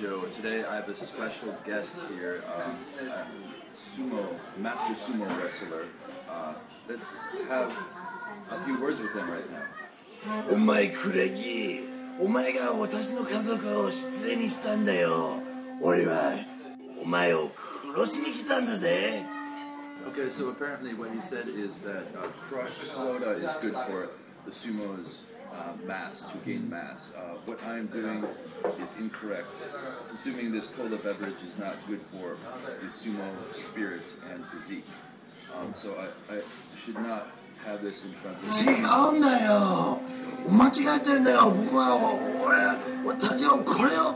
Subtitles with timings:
[0.00, 2.76] So today I have a special guest here, um,
[3.08, 3.26] a
[3.74, 4.26] sumo,
[4.58, 5.84] master sumo wrestler.
[6.28, 6.54] Uh,
[6.88, 7.72] let's have
[8.50, 9.62] a few words with him right now.
[10.50, 11.80] お前クレギ
[12.18, 15.40] お前が私の家族を失礼にしたんだよ
[15.80, 16.32] 俺は
[17.00, 17.52] お前を
[17.94, 19.22] 殺しに来たんだぜ
[20.08, 24.08] Okay, so apparently what he said is that uh, crushed soda is good for
[24.46, 25.22] the sumo's
[25.52, 27.12] uh, mass, to gain mass.
[27.16, 28.24] Uh, what I am doing
[28.82, 29.54] is incorrect.
[30.08, 32.36] Consuming this cola beverage is not good for
[32.82, 34.86] the sumo spirit and physique.
[35.56, 36.40] Um, so I, I
[36.76, 37.28] should not
[37.64, 38.48] have this in front of me.
[38.48, 40.00] 違うんだよ
[40.50, 41.96] 間違えてるんだよ僕は
[43.04, 44.14] 俺俺たちをこれを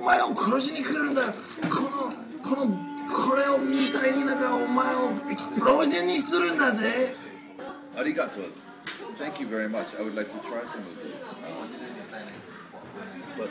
[0.00, 7.14] お前を殺しに来るんだよこのこのこれをみたいになんかお前をエクスプロージョンにするんだぜ
[7.94, 8.50] Arigato.
[9.16, 9.94] Thank you very much.
[9.98, 11.24] I would like to try some of these.
[13.36, 13.50] But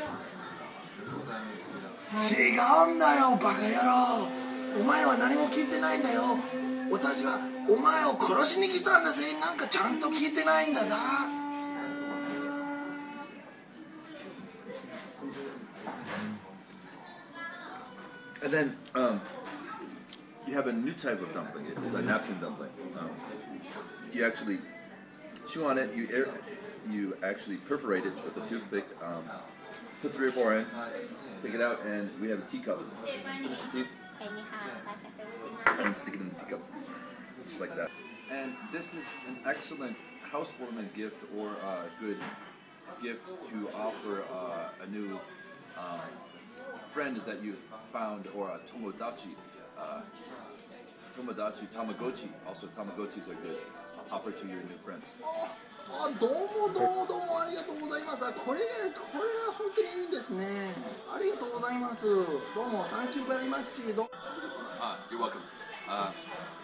[2.15, 4.27] 違うんだよバカ野郎
[4.79, 6.21] お前らは何も聞いてないんだよ
[6.91, 10.95] 私はお前を殺しに来たんだぜなんかちゃんと聞いてないんだぞ
[18.41, 19.19] And then um,
[20.47, 21.65] you have a new type of dumpling.
[21.67, 22.69] It's a napkin dumpling.
[22.97, 23.09] Um,
[24.13, 24.59] you actually
[25.46, 25.94] chew on it.
[25.94, 26.28] You air,
[26.90, 28.86] you actually perforate it with a toothpick.
[29.02, 29.24] Um,
[30.02, 30.66] put three or four in,
[31.42, 32.78] take it out, and we have a teacup.
[32.78, 34.28] cup.
[35.80, 36.60] and stick it in the teacup,
[37.46, 37.90] just like that.
[38.30, 42.18] And this is an excellent housewarming gift or a uh, good
[43.02, 45.20] gift to offer uh, a new
[45.78, 46.00] um,
[46.88, 49.34] friend that you've found or a tomodachi.
[49.78, 50.00] Uh,
[51.16, 52.28] tomodachi, tamagotchi.
[52.46, 53.58] Also, tamagotchis are good.
[54.10, 55.04] Offer to your new friends.
[55.86, 60.46] あどうもどうもどうもありがとうございますこれこれは本当にいいんですね
[61.12, 62.08] ありがとうございます
[62.56, 64.08] どうもサンキューベリーマッチどう
[64.80, 65.40] Ah, you're welcome.
[65.88, 66.10] Uh,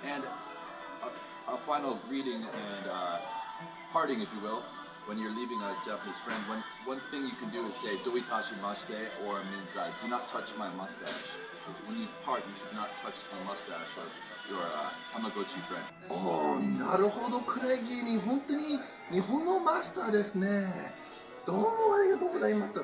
[0.05, 3.17] and a, a final greeting and uh,
[3.93, 4.61] parting, if you will,
[5.07, 6.41] when you're leaving a Japanese friend.
[6.49, 10.09] One one thing you can do is say "doitashi mashite," or it means uh, "do
[10.09, 14.09] not touch my mustache." Because when you part, you should not touch the mustache of
[14.53, 15.83] your uh, Tamagotchi friend.
[16.09, 18.19] おーなるほどクレギーに。
[18.19, 18.79] 本当に
[19.13, 20.95] 日本のマスターですね。
[21.45, 22.75] どうもありがとうございます。
[22.75, 22.83] ど